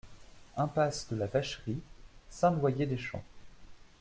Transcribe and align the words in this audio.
Impasse 0.57 1.07
de 1.11 1.15
la 1.15 1.27
Vacherie, 1.27 1.79
Saint-Loyer-des-Champs 2.31 3.23